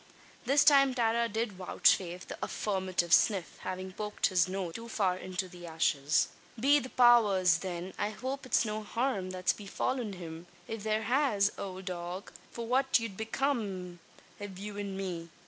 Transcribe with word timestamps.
This 0.45 0.63
time 0.63 0.95
Tara 0.95 1.29
did 1.29 1.51
vouchsafe 1.53 2.27
the 2.27 2.35
affirmative 2.41 3.13
"sniff" 3.13 3.59
having 3.59 3.91
poked 3.93 4.25
his 4.25 4.47
nose 4.49 4.73
too 4.73 4.89
far 4.89 5.15
into 5.15 5.47
the 5.47 5.67
ashes. 5.67 6.29
"Be 6.59 6.79
the 6.79 6.89
powers! 6.89 7.59
then, 7.59 7.93
I 7.99 8.09
hope 8.09 8.47
it's 8.47 8.65
no 8.65 8.81
harum 8.81 9.29
that's 9.29 9.53
befallen 9.53 10.13
him! 10.13 10.47
If 10.67 10.81
there 10.81 11.03
has, 11.03 11.51
owld 11.55 11.85
dog, 11.85 12.31
fwhat 12.55 12.99
'ud 13.05 13.15
become 13.15 13.99
av 14.41 14.57
you 14.57 14.75
an 14.79 14.97
me? 14.97 15.29